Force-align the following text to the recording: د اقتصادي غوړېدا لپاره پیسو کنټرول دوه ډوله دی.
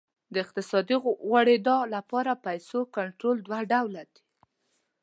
د 0.33 0.35
اقتصادي 0.43 0.95
غوړېدا 1.27 1.77
لپاره 1.95 2.41
پیسو 2.45 2.79
کنټرول 2.95 3.37
دوه 3.47 3.59
ډوله 3.71 4.03
دی. 4.11 4.21